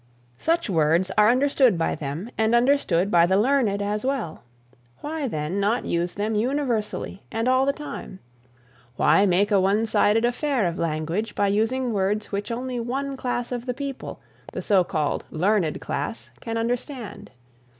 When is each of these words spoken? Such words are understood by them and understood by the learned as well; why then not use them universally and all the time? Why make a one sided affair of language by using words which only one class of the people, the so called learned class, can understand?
Such 0.39 0.67
words 0.67 1.11
are 1.15 1.29
understood 1.29 1.77
by 1.77 1.93
them 1.93 2.31
and 2.35 2.55
understood 2.55 3.11
by 3.11 3.27
the 3.27 3.37
learned 3.37 3.83
as 3.83 4.03
well; 4.03 4.41
why 5.01 5.27
then 5.27 5.59
not 5.59 5.85
use 5.85 6.15
them 6.15 6.33
universally 6.33 7.21
and 7.31 7.47
all 7.47 7.67
the 7.67 7.71
time? 7.71 8.17
Why 8.95 9.27
make 9.27 9.51
a 9.51 9.61
one 9.61 9.85
sided 9.85 10.25
affair 10.25 10.65
of 10.65 10.79
language 10.79 11.35
by 11.35 11.49
using 11.49 11.93
words 11.93 12.31
which 12.31 12.51
only 12.51 12.79
one 12.79 13.15
class 13.15 13.51
of 13.51 13.67
the 13.67 13.75
people, 13.75 14.19
the 14.53 14.61
so 14.63 14.83
called 14.83 15.23
learned 15.29 15.79
class, 15.79 16.31
can 16.39 16.57
understand? 16.57 17.29